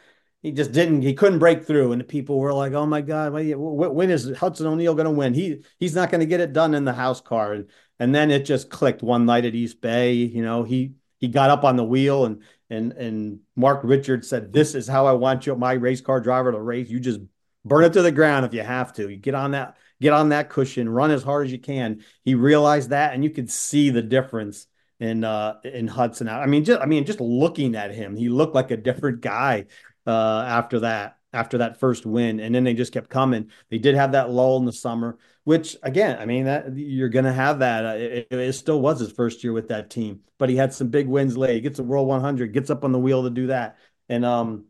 [0.44, 1.02] he just didn't.
[1.02, 4.68] He couldn't break through, and the people were like, "Oh my God, when is Hudson
[4.68, 5.34] O'Neal going to win?
[5.34, 7.70] He he's not going to get it done in the house car." And
[8.00, 10.14] and then it just clicked one night at East Bay.
[10.14, 14.54] You know, he he got up on the wheel and and and Mark Richards said,
[14.54, 16.90] "This is how I want you, my race car driver to race.
[16.90, 17.20] You just
[17.66, 19.10] burn it to the ground if you have to.
[19.10, 22.04] You get on that." Get on that cushion, run as hard as you can.
[22.24, 24.68] He realized that, and you could see the difference
[25.00, 26.30] in uh in Hudson.
[26.30, 29.66] I mean, just I mean, just looking at him, he looked like a different guy
[30.08, 33.52] uh after that after that first win, and then they just kept coming.
[33.70, 37.26] They did have that lull in the summer, which again, I mean, that you're going
[37.26, 37.86] to have that.
[37.86, 40.88] Uh, it, it, still was his first year with that team, but he had some
[40.90, 41.56] big wins late.
[41.56, 43.78] He gets a World 100, gets up on the wheel to do that,
[44.10, 44.66] and um,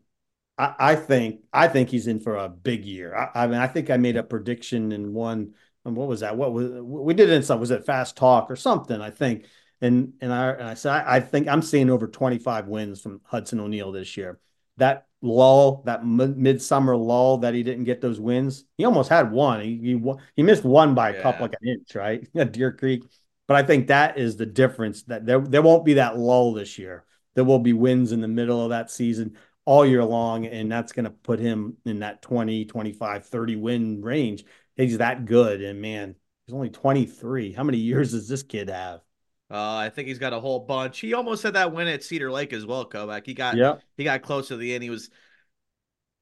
[0.58, 3.14] I, I think I think he's in for a big year.
[3.14, 5.54] I, I mean, I think I made a prediction in one.
[5.84, 6.36] What was that?
[6.36, 7.60] What was we did it in some?
[7.60, 9.00] Was it Fast Talk or something?
[9.00, 9.46] I think
[9.80, 13.22] and and I and I said I, I, think I'm seeing over 25 wins from
[13.24, 14.38] Hudson O'Neal this year.
[14.76, 19.30] That lull, that m- midsummer lull that he didn't get those wins, he almost had
[19.30, 19.60] one.
[19.60, 21.22] He he, he missed one by a yeah.
[21.22, 22.26] couple like an inch, right?
[22.36, 23.04] At Deer Creek.
[23.46, 26.78] But I think that is the difference that there there won't be that lull this
[26.78, 27.04] year.
[27.34, 30.92] There will be wins in the middle of that season all year long and that's
[30.92, 34.44] going to put him in that 20, 25, 30 win range.
[34.76, 36.14] He's that good and man,
[36.46, 37.52] he's only 23.
[37.52, 39.00] How many years does this kid have?
[39.50, 41.00] Uh, I think he's got a whole bunch.
[41.00, 43.24] He almost had that win at Cedar Lake as well, Kovac.
[43.24, 43.76] He got yeah.
[43.96, 44.82] he got close to the end.
[44.82, 45.10] He was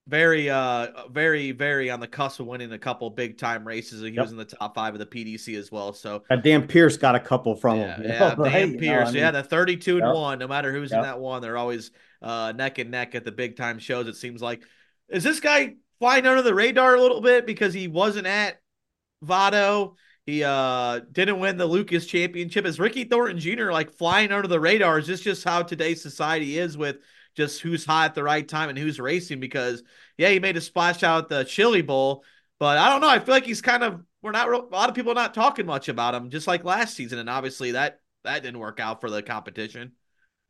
[0.09, 4.01] very uh very very on the cusp of winning a couple big time races.
[4.01, 4.23] He yep.
[4.23, 5.93] was in the top five of the PDC as well.
[5.93, 8.03] So uh, Dan Pierce got a couple from yeah, him.
[8.05, 8.53] Yeah, know, right?
[8.53, 9.09] Dan Pierce.
[9.09, 10.39] You know, yeah, the thirty two and one.
[10.39, 10.99] No matter who's yep.
[10.99, 11.91] in that one, they're always
[12.23, 14.07] uh neck and neck at the big time shows.
[14.07, 14.63] It seems like
[15.09, 18.61] is this guy flying under the radar a little bit because he wasn't at
[19.23, 22.67] Vado he uh didn't win the Lucas championship.
[22.67, 23.71] Is Ricky Thornton Jr.
[23.71, 24.99] like flying under the radar?
[24.99, 26.99] Is this just how today's society is with
[27.37, 29.39] just who's hot at the right time and who's racing?
[29.39, 29.83] Because
[30.19, 32.25] yeah, he made a splash out at the Chili Bowl,
[32.59, 33.09] but I don't know.
[33.09, 35.33] I feel like he's kind of we're not real, a lot of people are not
[35.33, 39.01] talking much about him, just like last season, and obviously that that didn't work out
[39.01, 39.93] for the competition.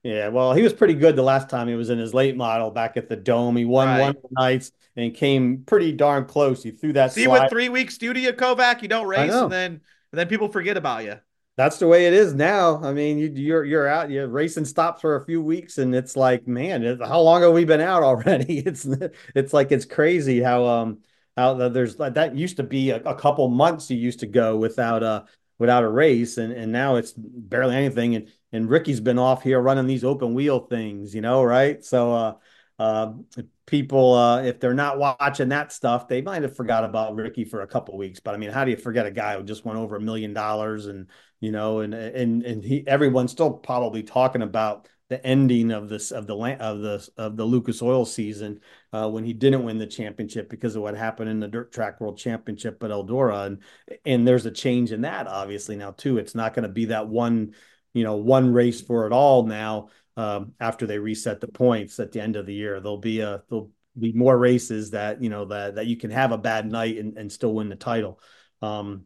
[0.03, 2.71] Yeah, well, he was pretty good the last time he was in his late model
[2.71, 3.57] back at the Dome.
[3.57, 4.01] He won right.
[4.01, 6.62] one nights and came pretty darn close.
[6.62, 7.12] He threw that.
[7.12, 7.42] See, slide.
[7.42, 9.80] with three weeks studio Kovac, you don't race, and then
[10.12, 11.16] and then people forget about you.
[11.56, 12.82] That's the way it is now.
[12.82, 14.11] I mean, you, you're you're out.
[14.11, 17.64] You're racing stops for a few weeks, and it's like, man, how long have we
[17.64, 18.59] been out already?
[18.66, 18.87] It's
[19.35, 20.98] it's like it's crazy how um
[21.37, 25.02] how there's that used to be a, a couple months you used to go without
[25.02, 25.24] a
[25.59, 28.16] without a race, and and now it's barely anything.
[28.16, 31.82] And and Ricky's been off here running these open wheel things, you know, right?
[31.85, 32.35] So uh,
[32.78, 33.12] uh,
[33.66, 37.62] people, uh, if they're not watching that stuff, they might have forgot about Ricky for
[37.62, 38.20] a couple weeks.
[38.20, 40.33] But I mean, how do you forget a guy who just went over a million
[40.33, 41.09] dollars and
[41.40, 46.11] you know, and and and he everyone's still probably talking about the ending of this
[46.11, 48.61] of the of the of the Lucas Oil season
[48.92, 52.00] uh, when he didn't win the championship because of what happened in the Dirt Track
[52.00, 53.62] World Championship at Eldora, and
[54.05, 56.18] and there's a change in that obviously now too.
[56.18, 57.55] It's not going to be that one
[57.92, 59.88] you know one race for it all now.
[60.16, 63.42] Um, after they reset the points at the end of the year, there'll be a
[63.48, 66.96] there'll be more races that you know that that you can have a bad night
[66.96, 68.20] and, and still win the title.
[68.62, 69.05] Um,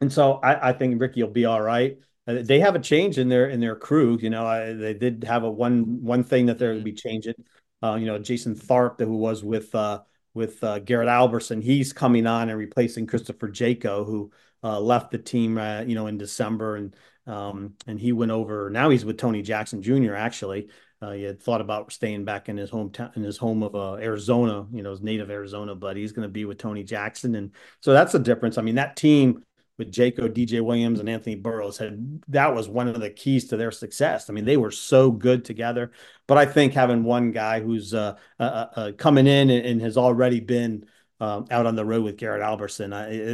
[0.00, 1.98] and so I, I think Ricky will be all right.
[2.26, 4.18] Uh, they have a change in their in their crew.
[4.20, 6.92] You know, I, they did have a one one thing that they're going to be
[6.92, 7.34] changing.
[7.82, 10.00] Uh, you know, Jason Tharp, who was with uh,
[10.32, 15.18] with uh, Garrett Alberson, he's coming on and replacing Christopher Jaco, who uh, left the
[15.18, 18.70] team, uh, you know, in December, and um, and he went over.
[18.70, 20.14] Now he's with Tony Jackson Jr.
[20.14, 20.68] Actually,
[21.00, 23.94] uh, he had thought about staying back in his hometown, in his home of uh,
[23.94, 27.52] Arizona, you know, his native Arizona, but he's going to be with Tony Jackson, and
[27.80, 28.58] so that's the difference.
[28.58, 29.44] I mean, that team
[29.76, 33.56] with Jaco, DJ Williams, and Anthony Burrows had that was one of the keys to
[33.56, 34.30] their success.
[34.30, 35.90] I mean, they were so good together.
[36.26, 39.82] But I think having one guy who's uh, uh, uh, uh coming in and, and,
[39.82, 40.86] has already been
[41.20, 42.90] um, out on the road with Garrett Alberson,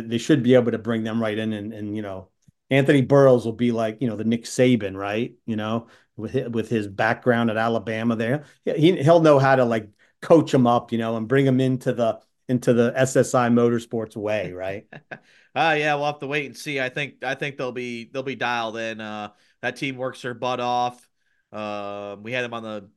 [0.09, 2.29] they should be able to bring them right in and, and you know
[2.70, 5.35] Anthony Burrows will be like, you know, the Nick Saban, right?
[5.46, 8.44] You know, with his, with his background at Alabama there.
[8.64, 9.88] He he'll know how to like
[10.22, 14.52] coach them up, you know, and bring them into the into the SSI Motorsports way,
[14.52, 14.87] right?
[15.12, 15.16] uh
[15.54, 16.80] yeah, we'll have to wait and see.
[16.80, 19.00] I think I think they'll be they'll be dialed in.
[19.00, 19.30] Uh,
[19.62, 21.09] that team works their butt off.
[21.52, 22.88] Uh, we had them on the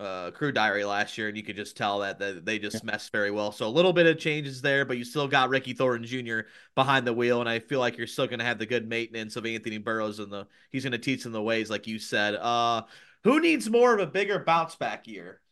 [0.00, 2.92] uh, crew diary last year, and you could just tell that, that they just yeah.
[2.92, 3.52] messed very well.
[3.52, 6.48] So a little bit of changes there, but you still got Ricky Thornton Jr.
[6.74, 9.36] behind the wheel, and I feel like you're still going to have the good maintenance
[9.36, 12.34] of Anthony Burrows, and the he's going to teach them the ways, like you said.
[12.34, 12.82] Uh,
[13.24, 15.42] who needs more of a bigger bounce back year?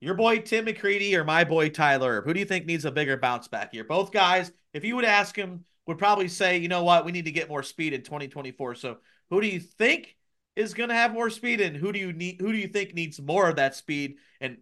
[0.00, 2.22] Your boy Tim McCreadie or my boy Tyler?
[2.22, 3.82] Who do you think needs a bigger bounce back year?
[3.82, 7.24] Both guys, if you would ask him, would probably say, you know what, we need
[7.24, 8.76] to get more speed in 2024.
[8.76, 8.98] So
[9.30, 10.17] who do you think
[10.58, 12.40] is going to have more speed, and who do you need?
[12.40, 14.16] Who do you think needs more of that speed?
[14.40, 14.58] And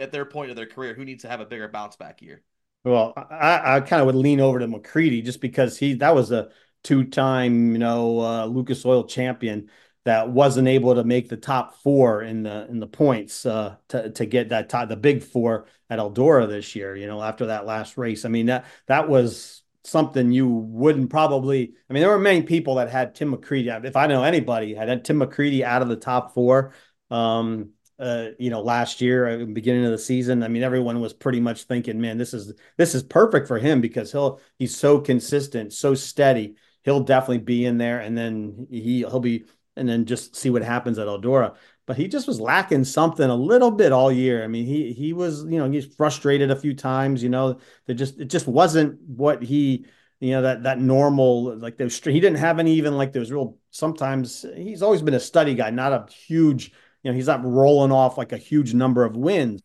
[0.00, 2.42] at their point of their career, who needs to have a bigger bounce back year?
[2.84, 6.32] Well, I, I kind of would lean over to McCreadie just because he that was
[6.32, 6.50] a
[6.82, 9.70] two-time, you know, uh, Lucas Oil champion
[10.04, 14.10] that wasn't able to make the top four in the in the points uh, to
[14.10, 16.96] to get that top, the big four at Eldora this year.
[16.96, 21.74] You know, after that last race, I mean that that was something you wouldn't probably.
[21.88, 23.84] I mean, there were many people that had Tim McCreadie.
[23.84, 26.72] If I know anybody had Tim McCreadie out of the top four,
[27.10, 30.42] um, uh, you know, last year, uh, beginning of the season.
[30.42, 33.80] I mean, everyone was pretty much thinking, man, this is this is perfect for him
[33.80, 36.56] because he'll he's so consistent, so steady.
[36.82, 39.44] He'll definitely be in there, and then he he'll be,
[39.76, 41.54] and then just see what happens at Eldora
[41.86, 44.42] but he just was lacking something a little bit all year.
[44.42, 47.94] I mean, he he was, you know, he's frustrated a few times, you know, that
[47.94, 49.86] just it just wasn't what he,
[50.20, 53.58] you know, that that normal like those he didn't have any even like those real
[53.70, 57.92] sometimes he's always been a study guy, not a huge, you know, he's not rolling
[57.92, 59.62] off like a huge number of wins.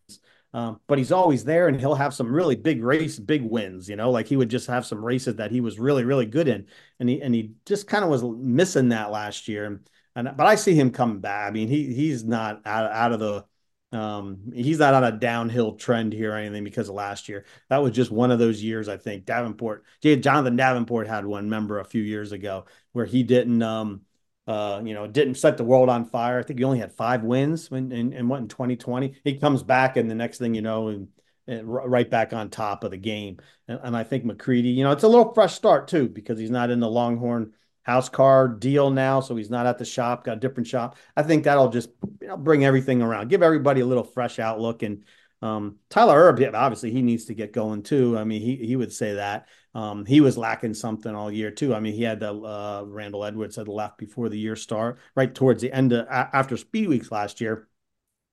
[0.52, 3.96] Um, but he's always there and he'll have some really big race, big wins, you
[3.96, 6.66] know, like he would just have some races that he was really, really good in.
[7.00, 9.66] And he and he just kind of was missing that last year.
[9.66, 11.48] And and but I see him coming back.
[11.48, 13.46] I mean, he he's not out, out of the
[13.92, 17.46] um, he's not on a downhill trend here or anything because of last year.
[17.70, 18.88] That was just one of those years.
[18.88, 21.50] I think Davenport, Jonathan Davenport had one.
[21.50, 24.02] member a few years ago where he didn't, um,
[24.46, 26.40] uh, you know, didn't set the world on fire.
[26.40, 29.16] I think he only had five wins when in, in what in 2020.
[29.24, 31.08] He comes back, and the next thing you know, and,
[31.48, 33.38] and right back on top of the game.
[33.68, 36.52] And, and I think McCreadie, you know, it's a little fresh start too because he's
[36.52, 37.54] not in the Longhorn
[37.90, 40.96] house car deal now, so he's not at the shop, got a different shop.
[41.18, 41.90] I think that'll just
[42.22, 44.84] you know, bring everything around, give everybody a little fresh outlook.
[44.84, 45.04] And
[45.42, 48.18] um, Tyler Erb, obviously, he needs to get going too.
[48.18, 51.74] I mean, he he would say that um, he was lacking something all year too.
[51.74, 55.34] I mean, he had the uh, Randall Edwards had left before the year start, right
[55.34, 57.68] towards the end of after Speed Weeks last year,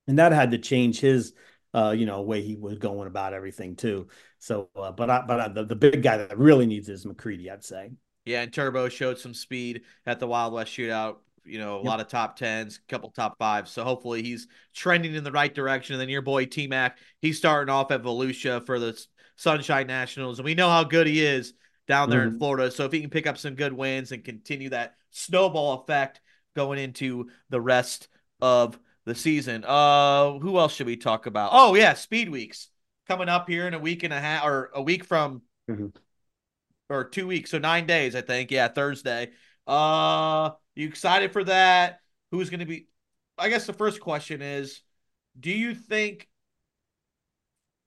[0.07, 1.33] and that had to change his.
[1.75, 4.09] Uh, you know, way he was going about everything too.
[4.39, 7.53] So, uh, but I, but I, the, the big guy that really needs is McCreadie,
[7.53, 7.91] I'd say.
[8.27, 11.19] Yeah, and Turbo showed some speed at the Wild West shootout.
[11.45, 11.87] You know, a yep.
[11.87, 13.71] lot of top tens, a couple top fives.
[13.71, 15.95] So hopefully he's trending in the right direction.
[15.95, 19.01] And then your boy T Mac, he's starting off at Volusia for the
[19.37, 21.55] Sunshine Nationals, and we know how good he is
[21.87, 22.33] down there mm-hmm.
[22.33, 22.71] in Florida.
[22.71, 26.21] So if he can pick up some good wins and continue that snowball effect
[26.57, 28.09] going into the rest
[28.41, 29.65] of the season.
[29.65, 31.51] Uh, who else should we talk about?
[31.53, 32.71] Oh yeah, Speed Weeks
[33.07, 35.43] coming up here in a week and a half, or a week from.
[35.71, 35.87] Mm-hmm
[36.89, 38.51] or two weeks, so nine days, I think.
[38.51, 39.31] Yeah, Thursday.
[39.67, 42.01] Uh, you excited for that?
[42.31, 42.89] Who's going to be?
[43.39, 44.83] I guess the first question is,
[45.39, 46.29] do you think?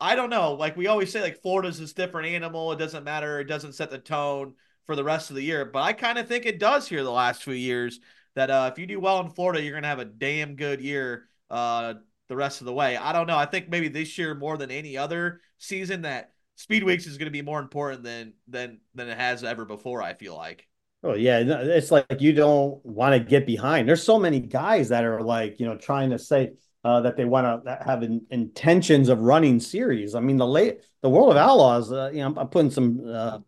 [0.02, 0.54] I don't know.
[0.54, 2.72] Like we always say, like Florida's this different animal.
[2.72, 3.40] It doesn't matter.
[3.40, 4.54] It doesn't set the tone
[4.86, 5.66] for the rest of the year.
[5.66, 8.00] But I kind of think it does here the last few years.
[8.36, 11.28] That uh, if you do well in Florida, you're gonna have a damn good year.
[11.50, 11.96] Uh,
[12.30, 12.96] the rest of the way.
[12.96, 13.38] I don't know.
[13.38, 17.28] I think maybe this year more than any other season that Speed Weeks is going
[17.28, 20.02] to be more important than than than it has ever before.
[20.02, 20.68] I feel like.
[21.02, 23.88] Oh yeah, it's like you don't want to get behind.
[23.88, 26.52] There's so many guys that are like you know trying to say
[26.84, 30.16] uh, that they want to have in, intentions of running series.
[30.16, 31.94] I mean the late the World of Outlaws.
[31.94, 33.40] Uh, you know, I'm putting some uh,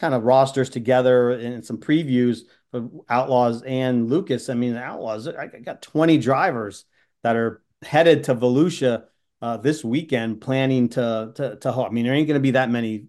[0.00, 2.40] kind of rosters together and some previews
[2.72, 4.48] of Outlaws and Lucas.
[4.48, 5.28] I mean Outlaws.
[5.28, 6.84] I got 20 drivers
[7.22, 9.04] that are headed to Volusia
[9.42, 12.70] uh, this weekend planning to to to I mean, there ain't going to be that
[12.70, 13.06] many.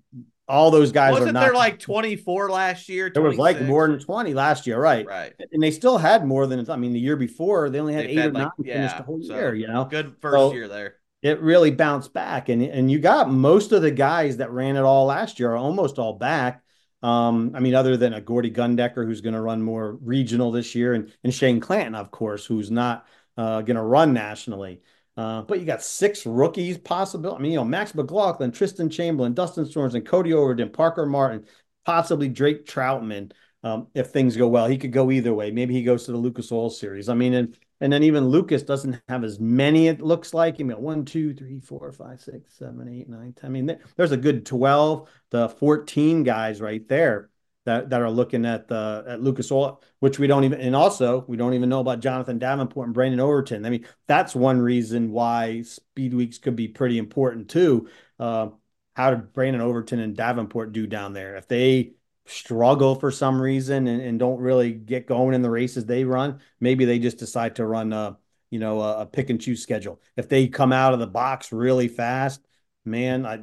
[0.48, 1.42] All those guys Wasn't are not.
[1.42, 3.10] there like 24 last year?
[3.10, 3.14] 26?
[3.14, 5.06] There was like more than 20 last year, right?
[5.06, 5.34] Right.
[5.54, 8.12] And they still had more than I mean, the year before they only had They've
[8.12, 9.56] eight had or like, nine yeah, finished the whole so year.
[9.56, 10.96] You know, good first so year there.
[11.22, 14.82] It really bounced back, and and you got most of the guys that ran it
[14.82, 16.64] all last year are almost all back.
[17.04, 20.76] Um, I mean, other than a Gordy Gundaker who's going to run more regional this
[20.76, 23.06] year, and and Shane Clanton, of course, who's not
[23.38, 24.82] uh, going to run nationally.
[25.18, 27.36] Uh, but you got six rookies possible.
[27.36, 31.46] I mean, you know, Max McLaughlin, Tristan Chamberlain, Dustin Storms, and Cody Overton, Parker Martin,
[31.86, 33.32] possibly Drake Troutman.
[33.64, 35.52] Um, if things go well, he could go either way.
[35.52, 37.10] Maybe he goes to the Lucas Oil Series.
[37.10, 40.60] I mean, and And then even Lucas doesn't have as many, it looks like.
[40.60, 44.18] You got one, two, three, four, five, six, seven, eight, nine, I mean, there's a
[44.18, 47.31] good 12 to 14 guys right there
[47.66, 51.26] that, that are looking at the at Lucas Oil, which we don't even and also
[51.28, 53.66] we don't even know about Jonathan Davenport and Brandon Overton.
[53.66, 57.90] I mean, that's one reason why speed weeks could be pretty important too.
[58.20, 58.50] Uh,
[58.96, 61.36] how did Brandon Overton and Davenport do down there?
[61.36, 61.94] If they
[62.26, 66.40] struggle for some reason and, and don't really get going in the races they run,
[66.60, 68.18] maybe they just decide to run a
[68.50, 70.02] you know a, a pick and choose schedule.
[70.18, 72.46] If they come out of the box really fast,
[72.86, 73.40] man, I,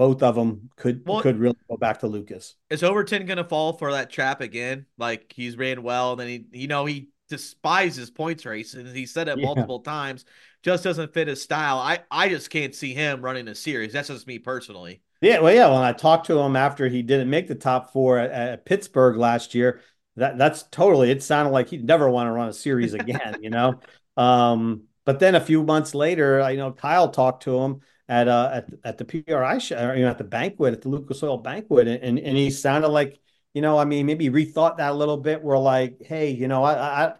[0.00, 2.54] both of them could well, could really go back to Lucas.
[2.70, 4.86] Is Overton going to fall for that trap again?
[4.96, 8.94] Like he's ran well, and then he you know he despises points races.
[8.94, 9.44] He said it yeah.
[9.44, 10.24] multiple times.
[10.62, 11.76] Just doesn't fit his style.
[11.76, 13.92] I I just can't see him running a series.
[13.92, 15.02] That's just me personally.
[15.20, 15.70] Yeah, well, yeah.
[15.70, 19.18] When I talked to him after he didn't make the top four at, at Pittsburgh
[19.18, 19.82] last year,
[20.16, 21.10] that that's totally.
[21.10, 23.80] It sounded like he'd never want to run a series again, you know.
[24.16, 28.28] Um, but then a few months later, I you know Kyle talked to him at
[28.28, 31.38] uh at at the PRI show, you know, at the banquet at the Lucas Oil
[31.38, 33.20] banquet, and and he sounded like
[33.54, 35.42] you know, I mean, maybe rethought that a little bit.
[35.42, 37.14] We're like, hey, you know, I I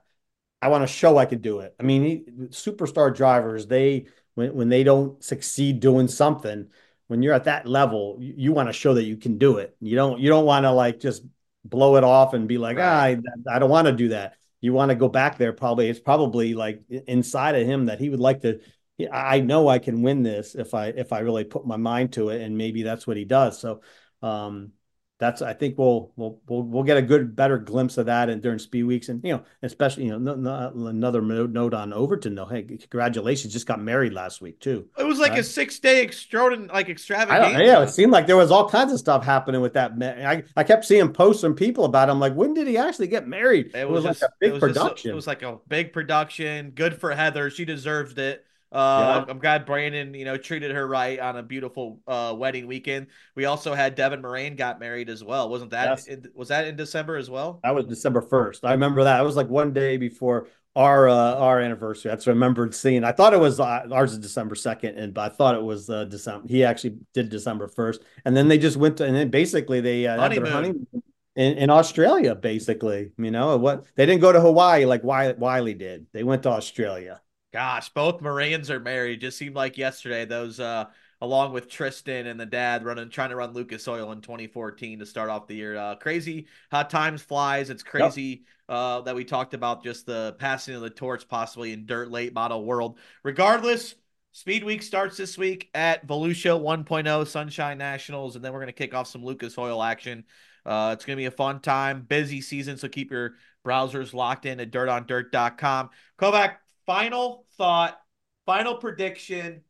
[0.60, 1.74] I want to show I could do it.
[1.80, 6.68] I mean, he, superstar drivers, they when when they don't succeed doing something
[7.06, 9.76] when you're at that level, you, you want to show that you can do it.
[9.80, 11.24] You don't you don't want to like just
[11.64, 13.18] blow it off and be like, right.
[13.46, 14.34] ah, I, I don't want to do that.
[14.60, 15.52] You want to go back there.
[15.52, 18.60] Probably it's probably like inside of him that he would like to.
[19.08, 22.30] I know I can win this if I if I really put my mind to
[22.30, 23.58] it, and maybe that's what he does.
[23.60, 23.82] So,
[24.22, 24.72] um,
[25.20, 28.42] that's I think we'll we'll we'll, we'll get a good better glimpse of that and
[28.42, 29.10] during speed weeks.
[29.10, 32.46] And you know especially you know no, no, another note on Overton though.
[32.46, 34.88] Hey congratulations just got married last week too.
[34.98, 35.40] It was like right?
[35.40, 38.98] a six day extraordinary like extravagant yeah it seemed like there was all kinds of
[38.98, 42.12] stuff happening with that I, I kept seeing posts from people about it.
[42.12, 43.72] I'm like when did he actually get married?
[43.74, 46.70] It was, it was just, like a big production it was like a big production.
[46.70, 47.50] Good for Heather.
[47.50, 49.30] She deserved it uh, yeah.
[49.30, 53.08] I'm glad Brandon, you know, treated her right on a beautiful uh, wedding weekend.
[53.34, 55.48] We also had Devin Moran got married as well.
[55.48, 56.06] Wasn't that yes.
[56.06, 57.60] in, was that in December as well?
[57.64, 58.60] That was December 1st.
[58.62, 59.20] I remember that.
[59.20, 62.10] It was like one day before our uh, our anniversary.
[62.10, 63.02] That's what I remembered seeing.
[63.02, 65.90] I thought it was uh, ours is December 2nd, and but I thought it was
[65.90, 66.46] uh, December.
[66.48, 70.06] He actually did December 1st, and then they just went to and then basically they
[70.06, 70.30] uh, honeymoon.
[70.30, 71.02] had their honeymoon
[71.34, 72.36] in, in Australia.
[72.36, 73.84] Basically, you know what?
[73.96, 76.06] They didn't go to Hawaii like Wiley did.
[76.12, 77.20] They went to Australia.
[77.52, 79.20] Gosh, both Morans are married.
[79.20, 80.24] Just seemed like yesterday.
[80.24, 80.84] Those, uh,
[81.20, 85.06] along with Tristan and the dad, running trying to run Lucas Oil in 2014 to
[85.06, 85.76] start off the year.
[85.76, 87.68] Uh, crazy how times flies.
[87.68, 88.40] It's crazy yep.
[88.68, 92.32] uh, that we talked about just the passing of the torch possibly in dirt late
[92.32, 92.98] model world.
[93.24, 93.96] Regardless,
[94.32, 98.72] Speed Week starts this week at Volusia 1.0 Sunshine Nationals, and then we're going to
[98.72, 100.24] kick off some Lucas Oil action.
[100.64, 103.34] Uh, it's going to be a fun time, busy season, so keep your
[103.66, 105.90] browsers locked in at dirtondirt.com.
[106.16, 106.56] Kovac,
[106.90, 108.00] final thought,
[108.46, 109.60] final prediction.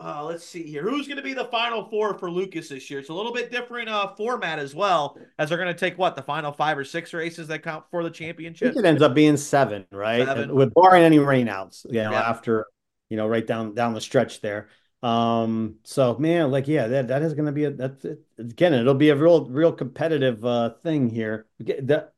[0.00, 0.82] Uh, let's see here.
[0.82, 2.98] Who's going to be the final four for Lucas this year?
[2.98, 6.16] It's a little bit different uh, format as well, as they're going to take what
[6.16, 8.74] the final five or six races that count for the championship.
[8.74, 10.26] it ends up being seven, right?
[10.26, 10.52] Seven.
[10.52, 12.28] With barring any rainouts, you know, yeah.
[12.28, 12.66] after
[13.08, 14.66] you know, right down down the stretch there.
[15.04, 18.18] Um, so man, like yeah, that that is going to be a that's it.
[18.36, 21.46] again, it'll be a real real competitive uh thing here.
[21.60, 22.08] The,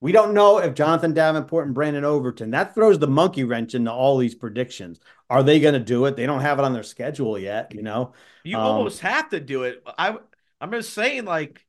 [0.00, 3.92] we don't know if Jonathan Davenport and Brandon Overton, that throws the monkey wrench into
[3.92, 5.00] all these predictions.
[5.28, 6.16] Are they going to do it?
[6.16, 8.12] They don't have it on their schedule yet, you know?
[8.44, 9.82] You um, almost have to do it.
[9.98, 10.16] I,
[10.60, 11.64] I'm just saying, like,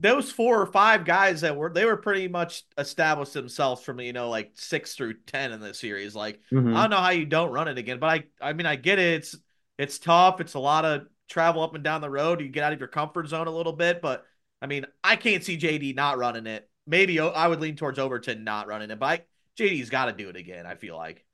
[0.00, 4.14] those four or five guys that were, they were pretty much established themselves from, you
[4.14, 6.14] know, like six through 10 in the series.
[6.14, 6.74] Like, mm-hmm.
[6.74, 8.98] I don't know how you don't run it again, but I, I mean, I get
[8.98, 9.16] it.
[9.16, 9.36] It's,
[9.78, 10.40] it's tough.
[10.40, 12.40] It's a lot of travel up and down the road.
[12.40, 14.24] You get out of your comfort zone a little bit, but
[14.62, 18.44] I mean, I can't see JD not running it maybe I would lean towards Overton
[18.44, 19.26] not running it, but
[19.58, 20.66] JD's got to do it again.
[20.66, 21.24] I feel like.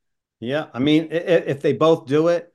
[0.40, 2.52] Yeah, I mean, if they both do it,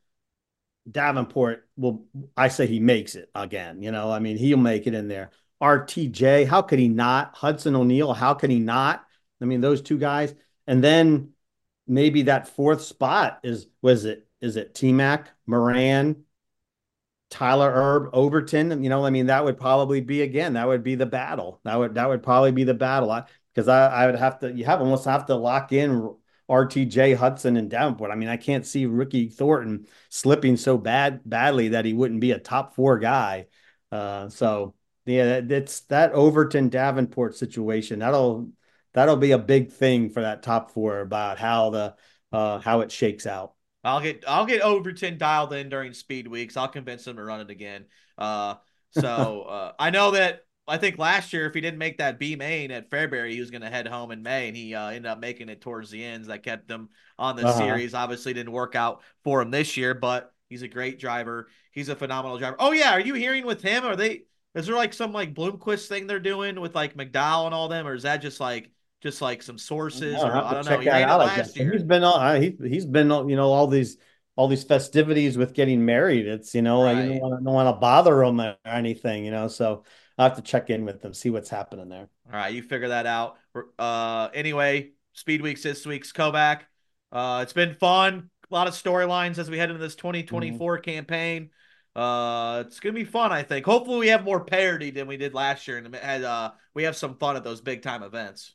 [0.90, 2.06] Davenport will.
[2.36, 3.82] I say he makes it again.
[3.82, 5.32] You know, I mean, he'll make it in there.
[5.62, 7.36] RTJ, how could he not?
[7.36, 9.04] Hudson O'Neal, how could he not?
[9.42, 10.36] I mean, those two guys,
[10.68, 11.30] and then
[11.88, 16.24] maybe that fourth spot is was it is it T Mac Moran
[17.30, 20.96] Tyler Erb, Overton, you know, I mean, that would probably be again, that would be
[20.96, 21.60] the battle.
[21.64, 23.26] That would that would probably be the battle.
[23.54, 26.16] Because I, I, I, would have to you have almost have to lock in
[26.50, 28.12] RTJ Hudson and Davenport.
[28.12, 32.32] I mean, I can't see Ricky Thornton slipping so bad badly that he wouldn't be
[32.32, 33.48] a top four guy.
[33.92, 34.76] Uh, so
[35.06, 38.00] yeah, it's that Overton Davenport situation.
[38.00, 38.50] That'll
[38.94, 41.96] that'll be a big thing for that top four about how the
[42.32, 43.54] uh, how it shakes out.
[43.88, 46.58] I'll get I'll get Overton dialed in during speed weeks.
[46.58, 47.86] I'll convince him to run it again.
[48.18, 48.56] Uh,
[48.92, 52.36] so uh, I know that I think last year, if he didn't make that B
[52.36, 55.06] main at Fairbury, he was going to head home in May, and he uh, ended
[55.06, 56.28] up making it towards the ends.
[56.28, 57.58] That kept him on the uh-huh.
[57.58, 57.94] series.
[57.94, 61.48] Obviously, didn't work out for him this year, but he's a great driver.
[61.72, 62.58] He's a phenomenal driver.
[62.60, 63.86] Oh yeah, are you hearing with him?
[63.86, 64.24] Are they?
[64.54, 67.88] Is there like some like Bloomquist thing they're doing with like McDowell and all them,
[67.88, 68.70] or is that just like
[69.02, 70.16] just like some sources?
[70.16, 70.80] Or, I don't know.
[70.80, 71.72] He last year.
[71.74, 72.42] He's been on.
[72.42, 73.98] He, he's been you know all these
[74.36, 76.28] all these festivities with getting married.
[76.28, 76.94] It's you know right.
[76.94, 79.48] like you don't want to bother him or anything, you know.
[79.48, 79.84] So
[80.18, 82.08] I have to check in with them, see what's happening there.
[82.32, 83.38] All right, you figure that out.
[83.78, 86.62] Uh, anyway, Speed Weeks this week's Kovac.
[87.12, 88.30] Uh, it's been fun.
[88.50, 90.84] A lot of storylines as we head into this 2024 mm-hmm.
[90.84, 91.50] campaign.
[91.96, 93.66] Uh, it's gonna be fun, I think.
[93.66, 96.96] Hopefully, we have more parity than we did last year, and had, uh, we have
[96.96, 98.54] some fun at those big time events.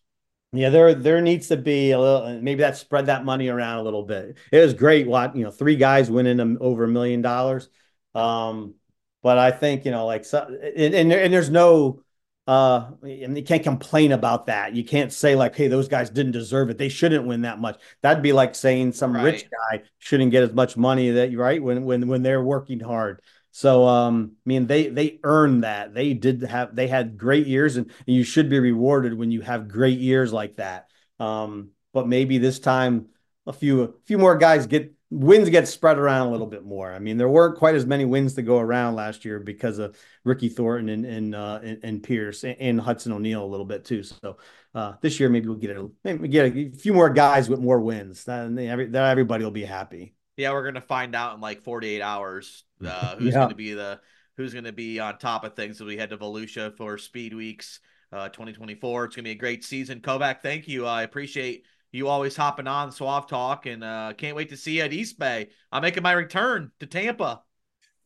[0.55, 3.82] Yeah, there there needs to be a little maybe that spread that money around a
[3.82, 4.36] little bit.
[4.50, 7.70] It was great what you know, three guys winning over a million dollars.
[8.14, 8.74] Um,
[9.22, 12.03] but I think, you know, like so and, and, and there's no
[12.47, 14.74] uh and you can't complain about that.
[14.74, 16.78] You can't say like, hey, those guys didn't deserve it.
[16.78, 17.80] They shouldn't win that much.
[18.01, 19.24] That'd be like saying some right.
[19.24, 23.20] rich guy shouldn't get as much money that right when when when they're working hard.
[23.53, 25.95] So um, I mean, they they earned that.
[25.95, 29.43] They did have they had great years, and, and you should be rewarded when you
[29.43, 30.88] have great years like that.
[31.20, 33.09] Um, but maybe this time
[33.47, 36.92] a few a few more guys get wins get spread around a little bit more.
[36.92, 39.96] I mean, there weren't quite as many wins to go around last year because of
[40.24, 43.84] Ricky Thornton and and uh, and, and, Pierce and, and, Hudson O'Neal a little bit
[43.84, 44.02] too.
[44.02, 44.38] So
[44.74, 47.80] uh, this year maybe we'll get a maybe get a few more guys with more
[47.80, 48.24] wins.
[48.24, 52.64] Then every, everybody will be happy yeah, we're gonna find out in like 48 hours
[52.84, 53.40] uh, who's yeah.
[53.40, 54.00] gonna be the
[54.36, 57.80] who's gonna be on top of things as we head to Volusia for Speed Weeks
[58.12, 59.04] uh, 2024.
[59.04, 60.00] It's gonna be a great season.
[60.00, 60.86] Kovac, thank you.
[60.86, 64.93] I appreciate you always hopping on SuaveTalk, and uh, can't wait to see you at
[64.93, 65.51] East Bay.
[65.70, 67.43] I'm making my return to Tampa.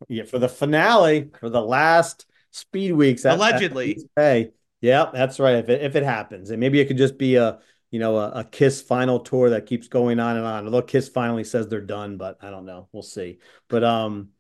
[0.08, 3.24] Yeah, for the finale for the last Speed Weeks.
[3.24, 3.92] At, Allegedly.
[3.92, 4.50] At East Bay.
[4.80, 5.56] Yeah, that's right.
[5.56, 7.60] If it, if it happens, and maybe it could just be a
[7.90, 10.64] you know, a, a, Kiss final tour that keeps going on and on.
[10.64, 12.88] Although Kiss finally says they're done, but I don't know.
[12.92, 13.38] We'll see.
[13.68, 14.30] But um,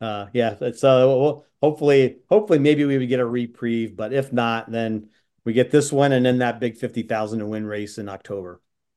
[0.00, 3.94] uh, yeah, it's uh, we'll, hopefully, hopefully, maybe we would get a reprieve.
[3.96, 5.10] But if not, then
[5.44, 8.60] we get this one and then that big fifty thousand to win race in October.